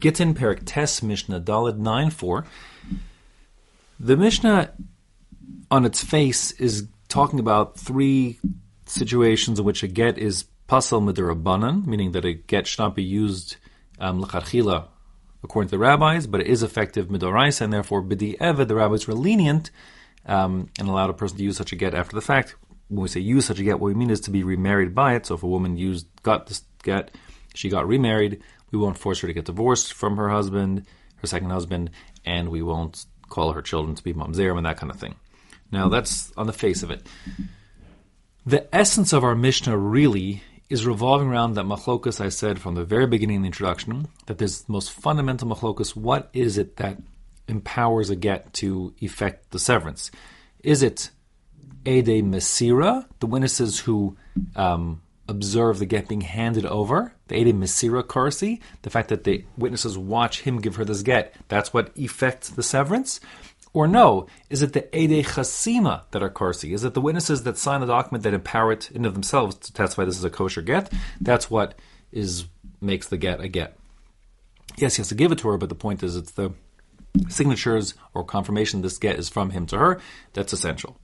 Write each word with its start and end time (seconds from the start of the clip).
Gittin 0.00 0.34
Perik 0.34 0.62
Tes 0.64 1.02
Mishnah 1.02 1.40
Dalid 1.40 1.78
9 1.78 2.10
4. 2.10 2.46
The 4.00 4.16
Mishnah, 4.16 4.72
on 5.70 5.84
its 5.84 6.02
face, 6.02 6.52
is 6.52 6.88
talking 7.08 7.38
about 7.38 7.78
three 7.78 8.38
situations 8.86 9.58
in 9.58 9.64
which 9.64 9.82
a 9.82 9.88
get 9.88 10.16
is 10.16 10.44
pasal 10.68 11.02
midirabanan, 11.02 11.86
meaning 11.86 12.12
that 12.12 12.24
a 12.24 12.32
get 12.32 12.66
should 12.66 12.78
not 12.78 12.94
be 12.94 13.02
used 13.02 13.56
um, 13.98 14.22
according 14.22 15.68
to 15.68 15.70
the 15.70 15.78
rabbis, 15.78 16.26
but 16.26 16.40
it 16.40 16.46
is 16.46 16.62
effective 16.62 17.08
midorais, 17.08 17.60
and 17.60 17.72
therefore 17.72 18.02
bidi 18.02 18.38
eved, 18.38 18.68
the 18.68 18.74
rabbis 18.74 19.06
were 19.06 19.14
lenient 19.14 19.70
um, 20.26 20.70
and 20.78 20.88
allowed 20.88 21.10
a 21.10 21.14
person 21.14 21.36
to 21.36 21.44
use 21.44 21.56
such 21.56 21.72
a 21.72 21.76
get 21.76 21.94
after 21.94 22.14
the 22.14 22.22
fact. 22.22 22.56
When 22.88 23.02
we 23.02 23.08
say 23.08 23.20
use 23.20 23.46
such 23.46 23.58
a 23.58 23.64
get, 23.64 23.78
what 23.78 23.88
we 23.88 23.94
mean 23.94 24.10
is 24.10 24.20
to 24.22 24.30
be 24.30 24.42
remarried 24.42 24.94
by 24.94 25.14
it. 25.14 25.26
So 25.26 25.34
if 25.34 25.42
a 25.42 25.46
woman 25.46 25.76
used 25.76 26.06
got 26.22 26.46
this 26.46 26.62
get, 26.82 27.10
she 27.54 27.68
got 27.68 27.86
remarried, 27.86 28.42
we 28.70 28.78
won't 28.78 28.98
force 28.98 29.20
her 29.20 29.28
to 29.28 29.34
get 29.34 29.44
divorced 29.46 29.92
from 29.92 30.16
her 30.16 30.28
husband, 30.28 30.86
her 31.16 31.26
second 31.26 31.50
husband, 31.50 31.90
and 32.24 32.48
we 32.48 32.62
won't 32.62 33.04
call 33.28 33.52
her 33.52 33.62
children 33.62 33.94
to 33.94 34.02
be 34.02 34.12
mamzerim 34.12 34.56
and 34.56 34.66
that 34.66 34.76
kind 34.76 34.90
of 34.90 34.98
thing. 34.98 35.14
Now 35.70 35.88
that's 35.88 36.32
on 36.36 36.46
the 36.46 36.52
face 36.52 36.82
of 36.82 36.90
it. 36.90 37.06
The 38.46 38.74
essence 38.74 39.12
of 39.12 39.22
our 39.22 39.34
Mishnah 39.34 39.76
really 39.76 40.42
is 40.68 40.86
revolving 40.86 41.28
around 41.28 41.54
that 41.54 41.64
machlokus 41.64 42.20
I 42.20 42.28
said 42.28 42.60
from 42.60 42.74
the 42.74 42.84
very 42.84 43.06
beginning 43.06 43.36
in 43.36 43.42
the 43.42 43.46
introduction, 43.46 44.08
that 44.26 44.38
there's 44.38 44.62
the 44.62 44.72
most 44.72 44.92
fundamental 44.92 45.48
machlokus. 45.48 45.96
What 45.96 46.30
is 46.32 46.58
it 46.58 46.76
that 46.76 46.98
empowers 47.48 48.08
a 48.08 48.16
get 48.16 48.52
to 48.54 48.94
effect 49.00 49.50
the 49.50 49.58
severance? 49.58 50.10
Is 50.60 50.82
it 50.82 51.10
Ede 51.84 52.24
Mesira, 52.24 53.06
the 53.18 53.26
witnesses 53.26 53.80
who 53.80 54.16
um, 54.54 55.02
observe 55.30 55.78
the 55.78 55.86
get 55.86 56.08
being 56.08 56.22
handed 56.22 56.66
over, 56.66 57.14
the 57.28 57.36
Ede 57.36 57.54
Mesira 57.54 58.02
Kursi, 58.02 58.60
the 58.82 58.90
fact 58.90 59.08
that 59.08 59.24
the 59.24 59.44
witnesses 59.56 59.96
watch 59.96 60.42
him 60.42 60.60
give 60.60 60.76
her 60.76 60.84
this 60.84 61.02
get, 61.02 61.34
that's 61.48 61.72
what 61.72 61.96
effects 61.96 62.50
the 62.50 62.62
severance? 62.62 63.20
Or 63.72 63.86
no, 63.86 64.26
is 64.50 64.62
it 64.62 64.72
the 64.72 64.94
Ede 64.96 65.24
Chasima 65.24 66.02
that 66.10 66.22
are 66.22 66.30
Kursi? 66.30 66.74
Is 66.74 66.82
it 66.82 66.94
the 66.94 67.00
witnesses 67.00 67.44
that 67.44 67.56
sign 67.56 67.80
the 67.80 67.86
document 67.86 68.24
that 68.24 68.34
empower 68.34 68.72
it 68.72 68.90
in 68.90 69.04
of 69.04 69.14
themselves 69.14 69.54
to 69.56 69.72
testify 69.72 70.04
this 70.04 70.18
is 70.18 70.24
a 70.24 70.30
kosher 70.30 70.62
get? 70.62 70.92
That's 71.20 71.48
what 71.48 71.78
is 72.10 72.46
makes 72.80 73.06
the 73.06 73.16
get 73.16 73.40
a 73.40 73.46
get. 73.46 73.78
Yes, 74.76 74.96
he 74.96 75.00
has 75.00 75.08
to 75.08 75.14
give 75.14 75.30
it 75.30 75.38
to 75.38 75.48
her, 75.48 75.58
but 75.58 75.68
the 75.68 75.76
point 75.76 76.02
is 76.02 76.16
it's 76.16 76.32
the 76.32 76.52
signatures 77.28 77.94
or 78.14 78.24
confirmation 78.24 78.82
this 78.82 78.98
get 78.98 79.18
is 79.18 79.28
from 79.28 79.50
him 79.50 79.66
to 79.66 79.78
her 79.78 80.00
that's 80.32 80.52
essential. 80.52 80.96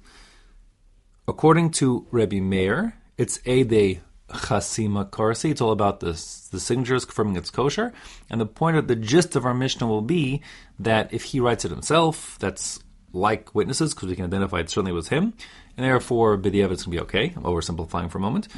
According 1.29 1.71
to 1.73 2.07
Rebbe 2.11 2.41
Meir, 2.41 2.95
it's 3.19 3.41
Ede 3.47 4.01
Chasima 4.29 5.09
Kursi. 5.09 5.51
It's 5.51 5.61
all 5.61 5.73
about 5.73 6.01
the, 6.01 6.13
the 6.51 6.61
signatures 6.61 7.05
confirming 7.05 7.37
it's 7.37 7.51
kosher. 7.51 7.93
And 8.29 8.41
the 8.41 8.47
point 8.47 8.77
of 8.77 8.89
the 8.89 8.97
gist 8.97 9.37
of 9.37 9.45
our 9.45 9.55
Mishnah 9.55 9.87
will 9.87 10.03
be 10.03 10.43
that 10.79 11.13
if 11.13 11.25
he 11.25 11.41
writes 11.41 11.65
it 11.65 11.71
himself, 11.71 12.37
that's 12.39 12.81
like 13.13 13.55
witnesses, 13.55 13.95
because 13.95 14.09
we 14.09 14.17
can 14.17 14.25
identify 14.25 14.61
it 14.61 14.71
certainly 14.71 14.93
was 14.93 15.09
him. 15.09 15.35
And 15.77 15.87
therefore, 15.87 16.37
B'diavad 16.37 16.73
is 16.73 16.85
going 16.85 16.85
to 16.85 16.91
be 16.91 17.01
okay. 17.01 17.33
I'm 17.37 17.45
oversimplifying 17.45 18.11
for 18.11 18.19
a 18.19 18.21
moment. 18.21 18.49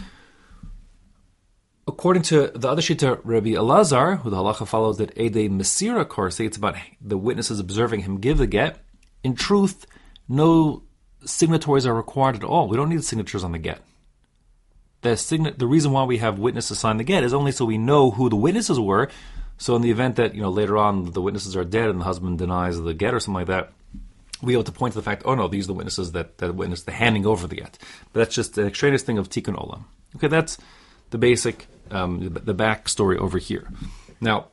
According 1.87 2.23
to 2.25 2.49
the 2.55 2.69
other 2.69 2.83
Shita, 2.83 3.21
Rabbi 3.25 3.51
Elazar, 3.51 4.21
who 4.21 4.31
the 4.31 4.37
halacha 4.37 4.67
follows 4.67 4.99
that 4.99 5.17
Ede 5.19 5.51
Mesira 5.51 6.05
Kursi, 6.05 6.47
it's 6.47 6.57
about 6.57 6.77
the 7.01 7.17
witnesses 7.17 7.61
observing 7.61 8.01
him 8.01 8.21
give 8.21 8.39
the 8.39 8.47
get. 8.47 8.79
In 9.25 9.35
truth, 9.35 9.87
no 10.29 10.83
signatories 11.25 11.87
are 11.87 11.95
required 11.95 12.37
at 12.37 12.45
all. 12.45 12.69
We 12.69 12.77
don't 12.77 12.91
need 12.91 13.05
signatures 13.05 13.43
on 13.43 13.53
the 13.53 13.59
get 13.59 13.81
the 15.03 15.17
sign- 15.17 15.55
the 15.57 15.67
reason 15.67 15.93
why 15.93 16.05
we 16.05 16.19
have 16.19 16.39
witnesses 16.39 16.79
sign 16.79 16.97
the 16.97 17.05
get 17.05 17.25
is 17.25 17.35
only 17.35 17.53
so 17.53 17.65
we 17.65 17.79
know 17.79 18.11
who 18.11 18.29
the 18.29 18.37
witnesses 18.37 18.81
were. 18.81 19.09
So 19.59 19.75
in 19.75 19.83
the 19.83 19.91
event 19.91 20.17
that 20.17 20.35
you 20.35 20.43
know 20.43 20.51
later 20.51 20.77
on 20.77 21.13
the 21.13 21.23
witnesses 21.23 21.57
are 21.57 21.65
dead 21.65 21.91
and 21.91 22.01
the 22.01 22.05
husband 22.05 22.39
denies 22.39 22.81
the 22.81 22.95
get 22.95 23.15
or 23.15 23.21
something 23.21 23.35
like 23.35 23.47
that, 23.47 23.73
we 24.43 24.55
have 24.55 24.65
to 24.65 24.73
point 24.73 24.93
to 24.93 24.99
the 24.99 25.05
fact, 25.05 25.23
oh 25.25 25.35
no, 25.35 25.49
these 25.49 25.65
are 25.65 25.69
the 25.69 25.75
witnesses 25.75 26.13
that 26.13 26.39
that 26.39 26.55
witnessed 26.55 26.87
the 26.87 26.93
handing 26.93 27.27
over 27.27 27.47
the 27.47 27.57
get. 27.57 27.79
But 28.13 28.21
that's 28.21 28.35
just 28.35 28.59
an 28.59 28.67
extraneous 28.67 29.03
thing 29.03 29.19
of 29.19 29.29
tikkun 29.29 29.57
olam. 29.57 29.85
Okay, 30.17 30.29
that's 30.29 30.59
the 31.11 31.19
basic 31.19 31.67
um, 31.91 32.21
the 32.21 32.55
backstory 32.55 33.17
over 33.19 33.39
here. 33.39 33.69
Now, 34.21 34.47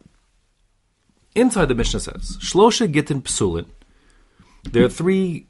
inside 1.33 1.65
the 1.65 1.75
Mishnah 1.75 1.99
says 1.99 2.37
shlosha 2.39 2.91
gitin 2.91 3.21
psulin. 3.23 3.67
There 4.63 4.83
are 4.83 4.89
three 4.89 5.45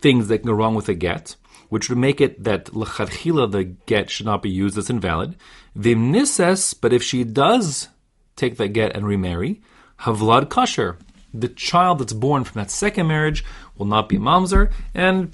things 0.00 0.28
that 0.28 0.38
can 0.38 0.48
go 0.48 0.52
wrong 0.52 0.74
with 0.74 0.88
a 0.88 0.94
get 0.94 1.36
which 1.70 1.88
would 1.88 1.98
make 1.98 2.20
it 2.20 2.44
that 2.44 2.66
lecharchila 2.66 3.50
the 3.50 3.64
get 3.64 4.10
should 4.10 4.26
not 4.26 4.42
be 4.42 4.50
used 4.50 4.76
as 4.76 4.90
invalid. 4.90 5.36
Vim 5.74 6.12
nises, 6.12 6.74
but 6.74 6.92
if 6.92 7.02
she 7.02 7.24
does 7.24 7.88
take 8.36 8.56
that 8.58 8.68
get 8.68 8.94
and 8.94 9.06
remarry, 9.06 9.62
havlad 10.00 10.46
kasher, 10.46 10.96
the 11.32 11.48
child 11.48 12.00
that's 12.00 12.12
born 12.12 12.44
from 12.44 12.60
that 12.60 12.70
second 12.70 13.06
marriage 13.06 13.44
will 13.78 13.86
not 13.86 14.08
be 14.08 14.18
mamzer, 14.18 14.70
and 14.94 15.32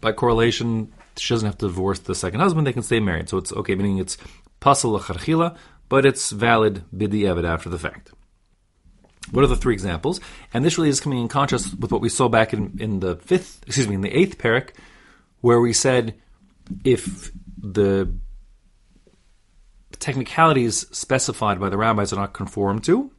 by 0.00 0.12
correlation, 0.12 0.92
she 1.16 1.32
doesn't 1.32 1.46
have 1.46 1.58
to 1.58 1.68
divorce 1.68 2.00
the 2.00 2.14
second 2.14 2.40
husband; 2.40 2.66
they 2.66 2.72
can 2.72 2.82
stay 2.82 3.00
married. 3.00 3.28
So 3.28 3.38
it's 3.38 3.52
okay, 3.52 3.76
meaning 3.76 3.98
it's 3.98 4.18
pasal 4.60 4.98
lecharchila, 4.98 5.56
but 5.88 6.04
it's 6.04 6.30
valid 6.32 6.82
bidi 6.94 7.24
after 7.44 7.68
the 7.68 7.78
fact. 7.78 8.10
What 9.30 9.44
are 9.44 9.48
the 9.48 9.56
three 9.56 9.74
examples? 9.74 10.20
And 10.52 10.64
this 10.64 10.78
really 10.78 10.88
is 10.88 11.00
coming 11.00 11.20
in 11.20 11.28
contrast 11.28 11.78
with 11.78 11.90
what 11.90 12.00
we 12.00 12.08
saw 12.08 12.28
back 12.28 12.52
in, 12.52 12.76
in 12.80 13.00
the 13.00 13.16
fifth, 13.16 13.62
excuse 13.66 13.88
me, 13.88 13.94
in 13.94 14.00
the 14.00 14.16
eighth 14.16 14.38
parak, 14.38 14.70
where 15.40 15.60
we 15.60 15.72
said 15.72 16.14
if 16.84 17.30
the 17.58 18.12
technicalities 19.98 20.86
specified 20.96 21.58
by 21.60 21.68
the 21.68 21.76
rabbis 21.76 22.12
are 22.12 22.16
not 22.16 22.32
conformed 22.32 22.84
to, 22.84 23.10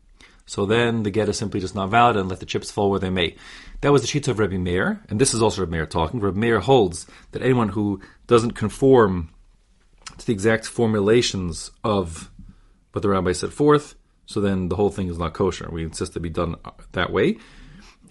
so 0.45 0.65
then 0.65 1.03
the 1.03 1.11
get 1.11 1.27
is 1.27 1.37
simply 1.37 1.59
just 1.59 1.75
not 1.75 1.89
valid 1.89 2.15
and 2.15 2.29
let 2.29 2.39
the 2.39 2.45
chips 2.45 2.71
fall 2.71 2.89
where 2.89 2.99
they 2.99 3.09
may. 3.09 3.35
That 3.81 3.91
was 3.91 4.01
the 4.01 4.07
sheet 4.07 4.27
of 4.29 4.39
Rabbi 4.39 4.57
Meir, 4.57 5.03
and 5.09 5.19
this 5.19 5.33
is 5.33 5.41
also 5.41 5.61
Rabbi 5.61 5.71
Meir 5.71 5.85
talking. 5.85 6.21
Rabbi 6.21 6.39
Meir 6.39 6.61
holds 6.61 7.05
that 7.31 7.41
anyone 7.41 7.69
who 7.69 7.99
doesn't 8.27 8.51
conform 8.51 9.29
to 10.17 10.25
the 10.25 10.33
exact 10.33 10.65
formulations 10.65 11.71
of 11.83 12.31
what 12.93 13.01
the 13.01 13.09
rabbi 13.09 13.33
set 13.33 13.51
forth, 13.51 13.95
so 14.25 14.41
then 14.41 14.69
the 14.69 14.75
whole 14.75 14.89
thing 14.89 15.09
is 15.09 15.19
not 15.19 15.33
kosher. 15.33 15.69
We 15.69 15.83
insist 15.83 16.13
to 16.13 16.19
be 16.19 16.29
done 16.29 16.55
that 16.93 17.11
way. 17.11 17.37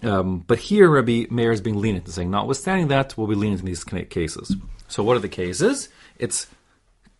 Um, 0.03 0.43
but 0.45 0.59
here, 0.59 0.89
Rabbi 0.89 1.25
Meir 1.29 1.51
is 1.51 1.61
being 1.61 1.79
lenient 1.79 2.05
and 2.05 2.13
saying, 2.13 2.29
notwithstanding 2.29 2.87
that, 2.89 3.17
we'll 3.17 3.27
be 3.27 3.35
lenient 3.35 3.61
in 3.61 3.65
these 3.65 3.83
cases. 3.83 4.55
So, 4.87 5.03
what 5.03 5.17
are 5.17 5.21
the 5.21 5.29
cases? 5.29 5.89
It's 6.17 6.47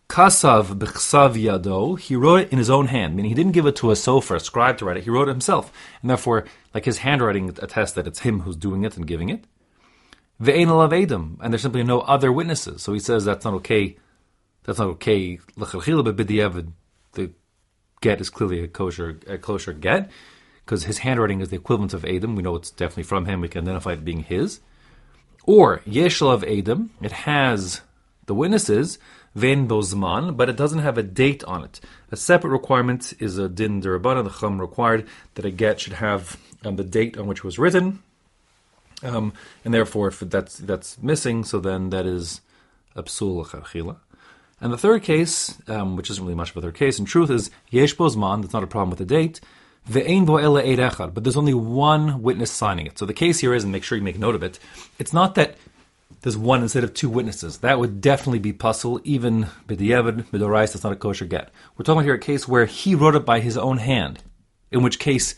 kasav 0.08 0.78
b'chsav 0.78 1.34
yado. 1.34 1.98
He 1.98 2.16
wrote 2.16 2.40
it 2.40 2.52
in 2.52 2.58
his 2.58 2.70
own 2.70 2.86
hand, 2.86 3.14
meaning 3.14 3.30
he 3.30 3.34
didn't 3.34 3.52
give 3.52 3.66
it 3.66 3.76
to 3.76 3.90
a 3.90 3.94
sofer, 3.94 4.36
a 4.36 4.40
scribe 4.40 4.78
to 4.78 4.84
write 4.84 4.96
it. 4.96 5.04
He 5.04 5.10
wrote 5.10 5.28
it 5.28 5.32
himself, 5.32 5.72
and 6.00 6.10
therefore, 6.10 6.46
like 6.72 6.84
his 6.84 6.98
handwriting 6.98 7.48
attests 7.60 7.92
that 7.92 8.06
it's 8.06 8.20
him 8.20 8.40
who's 8.40 8.56
doing 8.56 8.84
it 8.84 8.96
and 8.96 9.06
giving 9.06 9.28
it. 9.28 9.44
Ve'en 10.40 10.68
alav 10.68 10.92
edom, 10.92 11.38
and 11.42 11.52
there's 11.52 11.62
simply 11.62 11.82
no 11.82 12.00
other 12.02 12.32
witnesses. 12.32 12.82
So 12.82 12.92
he 12.92 13.00
says 13.00 13.24
that's 13.24 13.44
not 13.44 13.54
okay. 13.54 13.96
That's 14.64 14.78
not 14.78 14.88
okay. 14.88 15.40
L'chalchila 15.56 16.12
b'bidiyavad. 16.12 16.72
The 17.12 17.32
get 18.00 18.20
is 18.20 18.30
clearly 18.30 18.62
a 18.62 18.68
kosher, 18.68 19.18
a 19.26 19.38
kosher 19.38 19.72
get 19.72 20.10
because 20.68 20.84
his 20.84 20.98
handwriting 20.98 21.40
is 21.40 21.48
the 21.48 21.56
equivalent 21.56 21.94
of 21.94 22.04
Adam. 22.04 22.36
We 22.36 22.42
know 22.42 22.54
it's 22.54 22.70
definitely 22.70 23.04
from 23.04 23.24
him. 23.24 23.40
We 23.40 23.48
can 23.48 23.62
identify 23.62 23.94
it 23.94 24.04
being 24.04 24.22
his. 24.22 24.60
Or 25.44 25.78
Yeshel 25.86 26.44
Adam, 26.44 26.90
it 27.00 27.12
has 27.12 27.80
the 28.26 28.34
witnesses, 28.34 28.98
Ven 29.34 29.66
Bozman, 29.66 30.36
but 30.36 30.50
it 30.50 30.56
doesn't 30.58 30.80
have 30.80 30.98
a 30.98 31.02
date 31.02 31.42
on 31.44 31.64
it. 31.64 31.80
A 32.12 32.18
separate 32.18 32.50
requirement 32.50 33.14
is 33.18 33.38
a 33.38 33.48
Din 33.48 33.80
Derabana, 33.80 34.22
the 34.22 34.28
Chum 34.28 34.60
required 34.60 35.08
that 35.36 35.46
a 35.46 35.50
get 35.50 35.80
should 35.80 35.94
have 35.94 36.36
um, 36.66 36.76
the 36.76 36.84
date 36.84 37.16
on 37.16 37.26
which 37.26 37.38
it 37.38 37.44
was 37.44 37.58
written. 37.58 38.02
Um, 39.02 39.32
and 39.64 39.72
therefore, 39.72 40.08
if 40.08 40.20
that's, 40.20 40.58
that's 40.58 41.02
missing, 41.02 41.44
so 41.44 41.60
then 41.60 41.88
that 41.90 42.04
is 42.04 42.42
Absul 42.94 43.46
Charchila. 43.46 43.96
And 44.60 44.70
the 44.70 44.76
third 44.76 45.02
case, 45.02 45.56
um, 45.66 45.96
which 45.96 46.10
isn't 46.10 46.22
really 46.22 46.34
much 46.34 46.50
of 46.50 46.58
a 46.58 46.60
third 46.60 46.74
case, 46.74 46.98
in 46.98 47.06
truth, 47.06 47.30
is 47.30 47.50
Yesh 47.70 47.94
Bozman, 47.94 48.42
that's 48.42 48.52
not 48.52 48.64
a 48.64 48.66
problem 48.66 48.90
with 48.90 48.98
the 48.98 49.06
date. 49.06 49.40
But 49.88 51.24
there's 51.24 51.36
only 51.36 51.54
one 51.54 52.22
witness 52.22 52.50
signing 52.50 52.86
it. 52.86 52.98
So 52.98 53.06
the 53.06 53.14
case 53.14 53.38
here 53.38 53.54
is, 53.54 53.64
and 53.64 53.72
make 53.72 53.84
sure 53.84 53.96
you 53.96 54.04
make 54.04 54.18
note 54.18 54.34
of 54.34 54.42
it, 54.42 54.58
it's 54.98 55.12
not 55.12 55.34
that 55.36 55.56
there's 56.22 56.36
one 56.36 56.62
instead 56.62 56.84
of 56.84 56.94
two 56.94 57.08
witnesses. 57.08 57.58
That 57.58 57.78
would 57.78 58.00
definitely 58.00 58.40
be 58.40 58.52
puzzle, 58.52 59.00
even 59.04 59.46
b'diavad, 59.66 60.24
b'dorais, 60.26 60.72
that's 60.72 60.84
not 60.84 60.92
a 60.92 60.96
kosher 60.96 61.24
get. 61.24 61.50
We're 61.76 61.84
talking 61.84 61.98
about 61.98 62.04
here 62.04 62.14
a 62.14 62.18
case 62.18 62.48
where 62.48 62.66
he 62.66 62.94
wrote 62.94 63.14
it 63.14 63.24
by 63.24 63.40
his 63.40 63.56
own 63.56 63.78
hand, 63.78 64.22
in 64.70 64.82
which 64.82 64.98
case, 64.98 65.34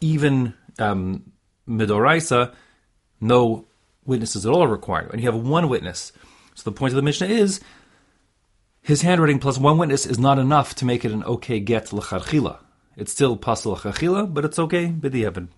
even 0.00 0.54
um, 0.78 1.32
midoraisa, 1.68 2.54
no 3.20 3.66
witnesses 4.04 4.46
at 4.46 4.52
all 4.52 4.62
are 4.62 4.68
required. 4.68 5.10
And 5.10 5.20
you 5.20 5.30
have 5.30 5.40
one 5.40 5.68
witness. 5.68 6.12
So 6.54 6.70
the 6.70 6.76
point 6.76 6.92
of 6.92 6.96
the 6.96 7.02
Mishnah 7.02 7.26
is, 7.26 7.60
his 8.82 9.02
handwriting 9.02 9.40
plus 9.40 9.58
one 9.58 9.78
witness 9.78 10.06
is 10.06 10.18
not 10.18 10.38
enough 10.38 10.74
to 10.76 10.84
make 10.84 11.04
it 11.04 11.10
an 11.10 11.24
okay 11.24 11.58
get 11.58 11.92
l'charchila. 11.92 12.58
It's 12.96 13.12
still 13.12 13.36
pasal 13.36 13.76
chachila, 13.76 14.32
but 14.32 14.44
it's 14.44 14.58
okay 14.58 14.86
b'di'evin. 14.88 15.48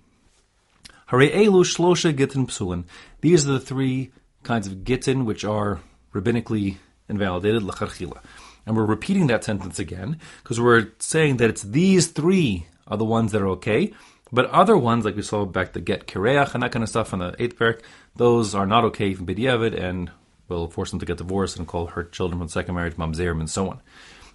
Hare 1.06 1.20
elu 1.20 1.64
shlosha 1.64 2.14
gittin 2.14 2.46
psulin. 2.46 2.84
These 3.20 3.48
are 3.48 3.52
the 3.52 3.60
three 3.60 4.10
kinds 4.42 4.66
of 4.66 4.84
gittin 4.84 5.24
which 5.24 5.44
are 5.44 5.80
rabbinically 6.12 6.78
invalidated 7.08 7.62
lacharchila. 7.62 8.20
And 8.66 8.76
we're 8.76 8.84
repeating 8.84 9.28
that 9.28 9.44
sentence 9.44 9.78
again 9.78 10.18
because 10.42 10.60
we're 10.60 10.88
saying 10.98 11.38
that 11.38 11.48
it's 11.48 11.62
these 11.62 12.08
three 12.08 12.66
are 12.86 12.96
the 12.96 13.04
ones 13.04 13.32
that 13.32 13.40
are 13.40 13.48
okay. 13.50 13.92
But 14.30 14.50
other 14.50 14.76
ones, 14.76 15.04
like 15.04 15.16
we 15.16 15.22
saw 15.22 15.46
back 15.46 15.72
the 15.72 15.80
get 15.80 16.06
kireach 16.06 16.54
and 16.54 16.62
that 16.62 16.72
kind 16.72 16.82
of 16.82 16.88
stuff 16.88 17.14
on 17.14 17.20
the 17.20 17.34
eighth 17.38 17.56
parak, 17.56 17.80
those 18.16 18.54
are 18.54 18.66
not 18.66 18.84
okay 18.84 19.14
from 19.14 19.26
b'diavad 19.26 19.80
and 19.80 20.10
will 20.48 20.68
force 20.68 20.90
them 20.90 21.00
to 21.00 21.06
get 21.06 21.18
divorced 21.18 21.56
and 21.56 21.66
call 21.66 21.86
her 21.86 22.04
children 22.04 22.38
from 22.38 22.48
second 22.48 22.74
marriage 22.74 22.96
mamzerim 22.96 23.38
and 23.38 23.48
so 23.48 23.70
on. 23.70 23.80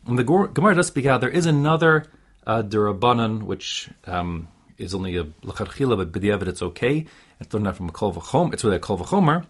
And 0.07 0.17
the 0.17 0.23
Gemara 0.23 0.75
does 0.75 0.87
speak 0.87 1.05
out. 1.05 1.21
There 1.21 1.29
is 1.29 1.45
another 1.45 2.05
uh, 2.45 2.63
derabanan 2.63 3.43
which 3.43 3.89
um, 4.05 4.47
is 4.77 4.93
only 4.93 5.17
a 5.17 5.23
lachatchila, 5.23 5.97
but 5.97 6.11
b'diavad 6.11 6.47
it's 6.47 6.61
okay. 6.61 7.05
It's 7.39 7.53
not 7.53 7.75
from 7.75 7.89
a 7.89 7.91
kol 7.91 8.13
v'chom. 8.13 8.53
It's 8.53 8.63
really 8.63 8.77
a 8.77 8.79
kol 8.79 8.97
v'chomer 8.97 9.45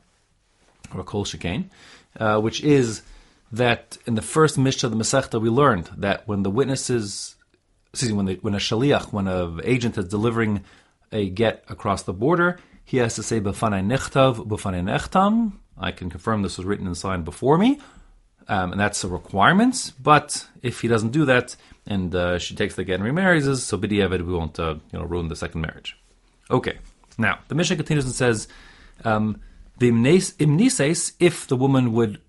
or 0.94 1.02
a 1.02 1.04
kol 1.04 1.26
shekain, 1.26 1.70
uh, 2.20 2.40
which 2.40 2.62
is 2.64 3.02
that 3.52 3.98
in 4.06 4.16
the 4.16 4.22
first 4.22 4.58
Mishnah 4.58 4.90
of 4.90 4.98
the 4.98 5.04
Masechta 5.04 5.40
we 5.40 5.50
learned 5.50 5.90
that 5.98 6.28
when 6.28 6.44
the 6.44 6.50
witnesses, 6.50 7.36
excuse 7.92 8.12
me, 8.12 8.18
when, 8.18 8.26
the, 8.26 8.36
when 8.42 8.56
a 8.56 8.58
shaliach, 8.58 9.14
when 9.14 9.28
an 9.28 9.62
agent 9.64 9.98
is 9.98 10.08
delivering 10.08 10.64
a 11.12 11.30
get 11.30 11.64
across 11.70 12.04
the 12.04 12.14
border, 12.14 12.60
he 12.84 12.98
has 12.98 13.16
to 13.16 13.24
say 13.24 13.40
b'fanei 13.40 13.86
nechtav, 13.86 14.48
b'fanei 14.48 14.84
nechtam. 14.84 15.54
I 15.78 15.92
can 15.92 16.10
confirm 16.10 16.42
this 16.42 16.58
was 16.58 16.66
written 16.66 16.88
and 16.88 16.98
signed 16.98 17.26
before 17.26 17.58
me, 17.58 17.80
um, 18.48 18.72
and 18.72 18.80
that's 18.80 19.04
a 19.04 19.08
requirement. 19.08 19.94
But 20.02 20.48
if 20.62 20.82
he 20.82 20.88
doesn't 20.88 21.12
do 21.12 21.26
that, 21.26 21.56
and 21.86 22.14
uh, 22.16 22.40
she 22.40 22.56
takes 22.56 22.76
the 22.76 22.84
get 22.84 22.96
and 22.96 23.04
remarries, 23.04 23.48
us, 23.48 23.64
so 23.64 23.78
b'diavad 23.78 24.22
we 24.26 24.34
won't 24.34 24.60
uh, 24.60 24.76
you 24.92 25.00
know 25.00 25.06
ruin 25.06 25.28
the 25.28 25.36
second 25.36 25.62
marriage. 25.62 25.98
Okay, 26.50 26.78
now 27.18 27.40
the 27.48 27.56
Mishnah 27.56 27.76
continues 27.76 28.06
and 28.06 28.14
says. 28.14 28.48
Um, 29.04 29.42
the 29.80 29.90
imnises, 29.90 31.14
if 31.20 31.48
the 31.48 31.56
woman 31.56 31.94
would 31.94 32.22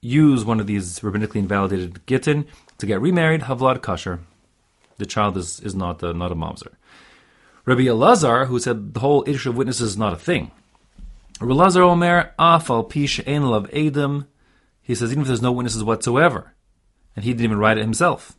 use 0.00 0.44
one 0.44 0.60
of 0.60 0.66
these 0.66 1.00
rabbinically 1.00 1.36
invalidated 1.36 2.04
gittin 2.06 2.46
to 2.78 2.86
get 2.86 3.00
remarried, 3.00 3.42
havlad 3.42 3.78
kasher. 3.78 4.20
The 4.98 5.06
child 5.06 5.36
is, 5.36 5.60
is 5.60 5.74
not 5.74 6.02
a, 6.02 6.12
not 6.12 6.30
a 6.30 6.34
mamzer. 6.34 6.74
Rabbi 7.64 7.82
Elazar, 7.82 8.46
who 8.46 8.58
said 8.58 8.92
the 8.92 9.00
whole 9.00 9.24
issue 9.26 9.50
of 9.50 9.56
witnesses 9.56 9.92
is 9.92 9.96
not 9.96 10.12
a 10.12 10.16
thing. 10.16 10.50
Rabbi 11.40 11.54
Elazar 11.54 11.80
Omer, 11.80 12.32
afal 12.38 12.88
pish 12.88 13.20
ein 13.26 13.42
adam. 13.72 14.26
He 14.84 14.94
says 14.94 15.10
even 15.10 15.22
if 15.22 15.28
there's 15.28 15.42
no 15.42 15.50
witnesses 15.50 15.82
whatsoever, 15.82 16.52
and 17.16 17.24
he 17.24 17.32
didn't 17.32 17.44
even 17.44 17.58
write 17.58 17.78
it 17.78 17.82
himself. 17.82 18.36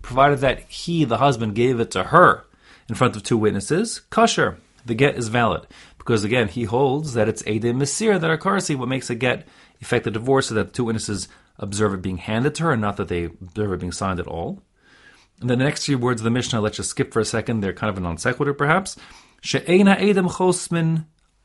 Provided 0.00 0.38
that 0.38 0.60
he, 0.60 1.04
the 1.04 1.18
husband, 1.18 1.54
gave 1.54 1.80
it 1.80 1.90
to 1.90 2.04
her 2.04 2.44
in 2.88 2.94
front 2.94 3.16
of 3.16 3.22
two 3.22 3.36
witnesses, 3.36 4.02
kasher. 4.10 4.56
The 4.86 4.94
get 4.94 5.16
is 5.16 5.28
valid 5.28 5.66
because 5.98 6.24
again 6.24 6.48
he 6.48 6.64
holds 6.64 7.12
that 7.12 7.28
it's 7.28 7.42
Edim 7.42 7.76
Mesir 7.76 8.18
that 8.18 8.30
are 8.30 8.38
Karsi, 8.38 8.74
what 8.74 8.88
makes 8.88 9.10
a 9.10 9.14
get 9.14 9.46
effect 9.80 10.04
the 10.04 10.10
divorce 10.10 10.48
so 10.48 10.54
that 10.54 10.68
the 10.68 10.72
two 10.72 10.84
witnesses 10.84 11.28
observe 11.58 11.92
it 11.92 12.02
being 12.02 12.16
handed 12.16 12.54
to 12.54 12.62
her 12.64 12.72
and 12.72 12.80
not 12.80 12.96
that 12.96 13.08
they 13.08 13.24
observe 13.24 13.72
it 13.72 13.80
being 13.80 13.92
signed 13.92 14.18
at 14.18 14.26
all. 14.26 14.62
And 15.40 15.50
then 15.50 15.58
the 15.58 15.64
next 15.64 15.84
few 15.84 15.98
words 15.98 16.20
of 16.20 16.24
the 16.24 16.30
Mishnah, 16.30 16.60
let's 16.60 16.78
just 16.78 16.90
skip 16.90 17.12
for 17.12 17.20
a 17.20 17.24
second, 17.24 17.60
they're 17.60 17.74
kind 17.74 17.90
of 17.90 17.98
a 17.98 18.00
non 18.00 18.16
sequitur 18.16 18.54
perhaps. 18.54 18.96
She'ena 19.42 19.96
Edim 19.96 20.30
Chosmin 20.30 21.04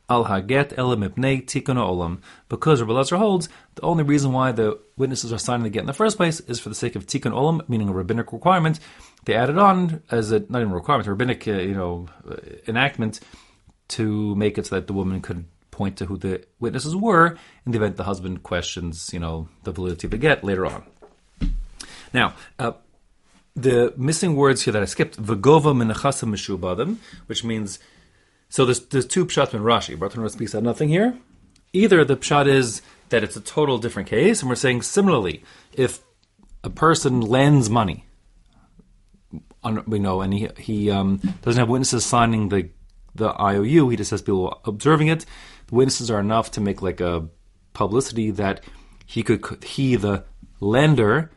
al 0.10 0.26
haget 0.26 0.78
elam 0.78 1.02
tikkun 1.02 1.78
olam. 1.78 2.20
Because 2.50 2.82
Rabbi 2.82 2.94
Lazar 2.94 3.18
holds 3.18 3.50
the 3.76 3.82
only 3.84 4.04
reason 4.04 4.32
why 4.32 4.52
the 4.52 4.80
witnesses 4.98 5.34
are 5.34 5.38
signing 5.38 5.64
the 5.64 5.70
get 5.70 5.82
in 5.82 5.88
the 5.88 5.94
first 5.94 6.18
place 6.18 6.40
is 6.42 6.60
for 6.60 6.70
the 6.70 6.76
sake 6.76 6.96
of 6.96 7.06
tikkun 7.06 7.32
olam, 7.32 7.68
meaning 7.68 7.90
a 7.90 7.94
rabbinic 7.94 8.32
requirement. 8.34 8.80
They 9.26 9.34
added 9.34 9.58
on 9.58 10.04
as 10.12 10.32
a 10.32 10.40
not 10.50 10.62
even 10.62 10.72
a 10.72 10.76
requirement, 10.76 11.08
a 11.08 11.12
rabbinic 11.12 11.48
uh, 11.48 11.54
you 11.54 11.74
know 11.74 12.08
uh, 12.30 12.36
enactment 12.68 13.20
to 13.88 14.36
make 14.36 14.58
it 14.58 14.68
so 14.68 14.76
that 14.76 14.88
the 14.88 14.94
woman 14.94 15.22
could 15.22 15.46
point 15.76 15.98
to 15.98 16.06
who 16.06 16.18
the 16.18 16.44
witnesses 16.60 16.96
were 16.96 17.38
in 17.66 17.72
the 17.72 17.78
event 17.78 17.98
the 17.98 18.04
husband 18.06 18.42
questions, 18.44 19.12
you 19.14 19.20
know, 19.20 19.50
the 19.64 19.72
validity 19.72 20.08
of 20.08 20.12
the 20.12 20.18
get 20.18 20.44
later 20.44 20.66
on. 20.66 20.84
Now, 22.14 22.34
uh, 22.58 22.72
the 23.56 23.94
missing 23.98 24.36
words 24.36 24.64
here 24.64 24.72
that 24.72 24.82
I 24.82 24.86
skipped, 24.86 25.22
v'gova 25.22 25.76
menachasa 25.76 26.26
mishubadim, 26.28 26.98
which 27.28 27.44
means, 27.44 27.80
so 28.56 28.64
there's, 28.64 28.80
there's 28.86 29.06
two 29.06 29.26
pshat 29.26 29.54
in 29.54 29.64
Rashi. 29.64 30.00
Barton 30.00 30.30
speaks 30.30 30.56
out 30.56 30.64
nothing 30.64 30.88
here. 30.88 31.18
Either 31.74 32.06
the 32.06 32.16
pshat 32.16 32.48
is 32.48 32.82
that 33.10 33.22
it's 33.22 33.36
a 33.36 33.42
total 33.42 33.78
different 33.78 34.08
case, 34.08 34.40
and 34.40 34.48
we're 34.48 34.56
saying 34.56 34.82
similarly, 34.82 35.44
if 35.74 36.00
a 36.64 36.70
person 36.70 37.20
lends 37.20 37.70
money, 37.70 38.06
on, 39.62 39.84
we 39.88 40.00
know, 40.00 40.22
and 40.22 40.34
he, 40.34 40.48
he 40.58 40.90
um, 40.90 41.18
doesn't 41.42 41.60
have 41.60 41.68
witnesses 41.68 42.06
signing 42.06 42.48
the 42.48 42.70
the 43.14 43.30
IOU. 43.42 43.90
He 43.90 43.98
just 43.98 44.12
has 44.12 44.22
people 44.22 44.62
observing 44.64 45.10
it. 45.10 45.26
The 45.68 45.76
witnesses 45.76 46.10
are 46.10 46.22
enough 46.22 46.52
to 46.52 46.62
make 46.62 46.82
like 46.82 47.02
a 47.02 47.28
publicity 47.74 48.32
that 48.32 48.64
he 49.06 49.22
could 49.22 49.66
he 49.66 49.98
the 49.98 50.24
lender, 50.62 51.30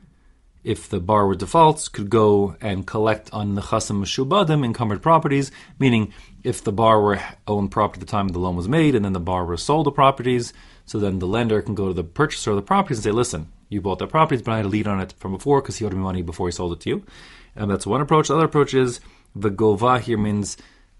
if 0.64 0.88
the 0.88 1.00
borrower 1.00 1.34
defaults, 1.34 1.88
could 1.88 2.10
go 2.10 2.56
and 2.60 2.86
collect 2.86 3.32
on 3.32 3.54
the 3.54 3.62
chasam 3.62 4.04
shubadim 4.04 4.64
encumbered 4.64 5.02
properties. 5.02 5.50
Meaning, 5.78 6.12
if 6.44 6.62
the 6.62 6.72
borrower 6.72 7.20
owned 7.46 7.70
property 7.70 8.00
at 8.00 8.06
the 8.06 8.10
time 8.10 8.28
the 8.28 8.38
loan 8.38 8.56
was 8.56 8.68
made, 8.68 8.94
and 8.94 9.04
then 9.04 9.12
the 9.12 9.20
borrower 9.20 9.56
sold 9.56 9.86
the 9.86 9.92
properties, 9.92 10.52
so 10.84 10.98
then 10.98 11.18
the 11.18 11.26
lender 11.26 11.62
can 11.62 11.74
go 11.74 11.88
to 11.88 11.94
the 11.94 12.04
purchaser 12.04 12.50
of 12.50 12.56
the 12.56 12.62
properties 12.62 12.98
and 12.98 13.04
say, 13.04 13.10
"Listen, 13.10 13.48
you 13.68 13.80
bought 13.80 13.98
the 13.98 14.06
properties, 14.06 14.42
but 14.42 14.52
I 14.52 14.56
had 14.58 14.66
a 14.66 14.68
lien 14.68 14.86
on 14.86 15.00
it 15.00 15.14
from 15.18 15.32
before 15.32 15.60
because 15.60 15.76
he 15.76 15.84
owed 15.84 15.92
me 15.92 16.00
money 16.00 16.22
before 16.22 16.48
he 16.48 16.52
sold 16.52 16.72
it 16.72 16.80
to 16.80 16.90
you." 16.90 17.02
And 17.54 17.70
that's 17.70 17.86
one 17.86 18.00
approach. 18.00 18.28
The 18.28 18.34
other 18.34 18.44
approach 18.44 18.74
is 18.74 19.00
the 19.34 19.50
gova 19.50 20.00
here 20.00 20.18
means 20.18 20.56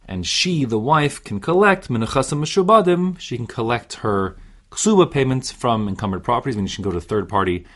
and 0.09 0.27
she, 0.27 0.65
the 0.65 0.79
wife, 0.79 1.23
can 1.23 1.39
collect 1.39 1.89
menachasa 1.89 2.37
mishubadim. 2.37 3.19
She 3.21 3.37
can 3.37 3.47
collect 3.47 3.95
her 3.97 4.37
ksuba 4.71 5.11
payments 5.11 5.53
from 5.53 5.87
encumbered 5.87 6.25
properties, 6.25 6.57
meaning 6.57 6.69
she 6.69 6.77
can 6.77 6.85
go 6.85 6.91
to 6.91 6.97
a 6.97 7.03
third 7.03 7.29
party 7.29 7.67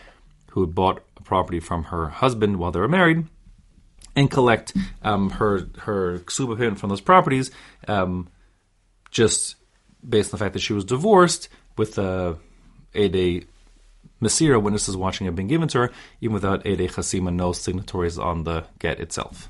who 0.51 0.67
bought 0.67 1.03
property 1.33 1.61
from 1.61 1.85
her 1.85 2.09
husband 2.09 2.59
while 2.59 2.73
they 2.73 2.81
were 2.81 2.95
married, 3.01 3.25
and 4.15 4.31
collect 4.31 4.75
um, 5.03 5.31
her 5.31 5.67
her 5.79 6.19
ksuba 6.19 6.59
payment 6.59 6.79
from 6.79 6.91
those 6.91 7.01
properties, 7.01 7.51
um, 7.89 8.29
just 9.11 9.57
based 10.07 10.29
on 10.29 10.39
the 10.39 10.45
fact 10.45 10.53
that 10.53 10.61
she 10.61 10.75
was 10.75 10.85
divorced 10.85 11.49
with 11.79 11.99
uh, 11.99 12.35
a 12.95 13.45
Masira 14.21 14.63
witnesses 14.63 14.95
watching 14.95 15.25
have 15.25 15.35
been 15.35 15.49
given 15.49 15.69
to 15.69 15.79
her, 15.79 15.91
even 16.21 16.35
without 16.35 16.67
Ede 16.67 16.91
Chasima, 16.91 17.33
no 17.35 17.53
signatories 17.53 18.19
on 18.19 18.45
the 18.45 18.65
get 18.79 19.01
itself. 19.01 19.49